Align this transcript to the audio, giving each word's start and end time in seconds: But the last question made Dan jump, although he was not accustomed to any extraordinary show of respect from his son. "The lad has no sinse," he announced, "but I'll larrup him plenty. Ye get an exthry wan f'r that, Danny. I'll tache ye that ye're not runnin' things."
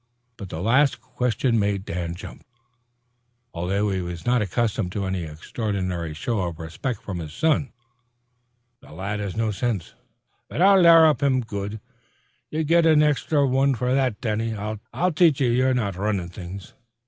But 0.35 0.49
the 0.49 0.63
last 0.63 0.99
question 0.99 1.59
made 1.59 1.85
Dan 1.85 2.15
jump, 2.15 2.43
although 3.53 3.91
he 3.91 4.01
was 4.01 4.25
not 4.25 4.41
accustomed 4.41 4.91
to 4.93 5.05
any 5.05 5.25
extraordinary 5.25 6.15
show 6.15 6.39
of 6.39 6.57
respect 6.57 7.03
from 7.03 7.19
his 7.19 7.35
son. 7.35 7.71
"The 8.81 8.93
lad 8.93 9.19
has 9.19 9.37
no 9.37 9.51
sinse," 9.51 9.69
he 9.89 9.91
announced, 9.91 9.95
"but 10.49 10.59
I'll 10.63 10.81
larrup 10.81 11.21
him 11.21 11.43
plenty. 11.43 11.81
Ye 12.49 12.63
get 12.63 12.87
an 12.87 13.01
exthry 13.01 13.47
wan 13.47 13.75
f'r 13.75 13.93
that, 13.93 14.19
Danny. 14.21 14.55
I'll 14.55 14.79
tache 15.11 15.39
ye 15.39 15.49
that 15.49 15.53
ye're 15.55 15.73
not 15.75 15.95
runnin' 15.95 16.29
things." 16.29 16.73